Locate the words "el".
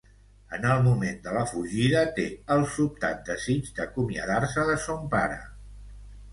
0.75-0.79, 2.57-2.65